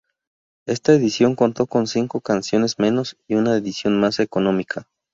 [0.65, 4.87] Esta edición contó con cinco canciones menos y una edición más económica.